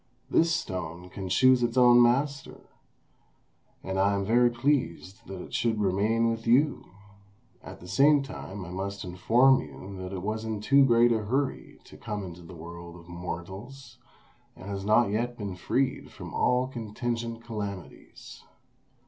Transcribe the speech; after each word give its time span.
This 0.31 0.51
stone 0.55 1.11
can 1.11 1.29
choose 1.29 1.61
its 1.61 1.77
own 1.77 2.01
master, 2.01 2.61
and 3.83 3.99
I 3.99 4.15
am 4.15 4.25
very 4.25 4.49
pleased 4.49 5.27
that 5.27 5.43
it 5.43 5.53
should 5.53 5.79
remain 5.79 6.27
with 6.31 6.47
you; 6.47 6.85
at 7.61 7.79
the 7.79 7.87
same 7.87 8.23
time 8.23 8.65
I 8.65 8.71
must 8.71 9.03
inform 9.03 9.61
you 9.61 9.95
that 10.01 10.11
it 10.11 10.23
was 10.23 10.43
in 10.43 10.59
too 10.59 10.83
great 10.85 11.11
a 11.11 11.19
hurry 11.25 11.79
to 11.83 11.97
come 11.97 12.23
into 12.23 12.41
the 12.41 12.55
world 12.55 12.95
of 12.95 13.07
mortals, 13.07 13.99
and 14.55 14.71
has 14.71 14.83
not 14.83 15.11
yet 15.11 15.37
been 15.37 15.55
freed 15.55 16.09
from 16.09 16.33
all 16.33 16.65
contingent 16.65 17.43
calamities. 17.43 18.43